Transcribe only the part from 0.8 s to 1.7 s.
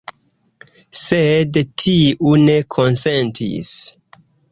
Sed